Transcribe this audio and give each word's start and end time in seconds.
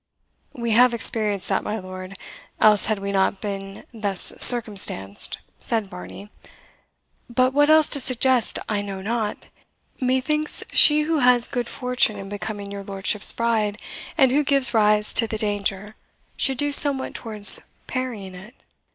"We 0.53 0.71
have 0.71 0.95
experienced 0.95 1.47
that, 1.49 1.61
my 1.63 1.77
lord, 1.77 2.17
else 2.59 2.85
had 2.87 2.97
we 2.97 3.11
not 3.11 3.39
been 3.39 3.85
thus 3.93 4.33
circumstanced," 4.39 5.37
said 5.59 5.91
Varney. 5.91 6.31
"But 7.29 7.53
what 7.53 7.69
else 7.69 7.87
to 7.91 7.99
suggest 7.99 8.57
I 8.67 8.81
know 8.81 9.03
not. 9.03 9.37
Methinks 9.99 10.63
she 10.73 11.01
whose 11.03 11.45
good 11.45 11.67
fortune 11.67 12.17
in 12.17 12.29
becoming 12.29 12.71
your 12.71 12.81
lordship's 12.83 13.31
bride, 13.31 13.77
and 14.17 14.31
who 14.31 14.43
gives 14.43 14.73
rise 14.73 15.13
to 15.13 15.27
the 15.27 15.37
danger, 15.37 15.93
should 16.35 16.57
do 16.57 16.71
somewhat 16.71 17.13
towards 17.13 17.59
parrying 17.85 18.33
it." 18.33 18.55